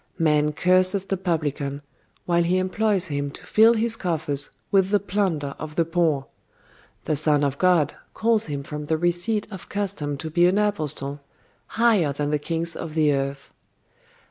[0.17, 1.83] Man curses the publican,
[2.25, 6.25] while he employs him to fill his coffers with the plunder of the poor:
[7.05, 11.21] The Son of God calls him from the receipt of custom to be an apostle,
[11.77, 13.53] higher than the kings of the earth.